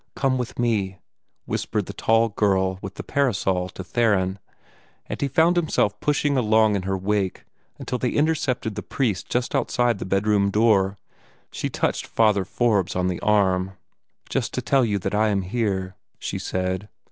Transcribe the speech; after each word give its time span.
"Come 0.15 0.39
with 0.39 0.57
me," 0.57 0.97
whispered 1.45 1.85
the 1.85 1.93
tall 1.93 2.29
girl 2.29 2.79
with 2.81 2.95
the 2.95 3.03
parasol 3.03 3.69
to 3.69 3.83
Theron; 3.83 4.39
and 5.05 5.21
he 5.21 5.27
found 5.27 5.57
himself 5.57 5.99
pushing 5.99 6.35
along 6.37 6.75
in 6.75 6.81
her 6.89 6.97
wake 6.97 7.45
until 7.77 7.99
they 7.99 8.09
intercepted 8.09 8.73
the 8.73 8.81
priest 8.81 9.29
just 9.29 9.53
outside 9.53 9.99
the 9.99 10.05
bedroom 10.05 10.49
door. 10.49 10.97
She 11.51 11.69
touched 11.69 12.07
Father 12.07 12.45
Forbes 12.45 12.95
on 12.95 13.09
the 13.09 13.19
arm. 13.19 13.73
"Just 14.27 14.55
to 14.55 14.61
tell 14.63 14.83
you 14.83 14.97
that 14.97 15.13
I 15.13 15.27
am 15.27 15.43
here," 15.43 15.95
she 16.17 16.39
said. 16.39 16.89